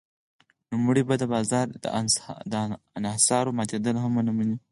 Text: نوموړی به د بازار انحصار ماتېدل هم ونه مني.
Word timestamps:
نوموړی 0.71 1.03
به 1.07 1.15
د 1.17 1.23
بازار 1.33 1.65
انحصار 2.99 3.45
ماتېدل 3.57 3.95
هم 4.03 4.11
ونه 4.15 4.31
مني. 4.37 4.57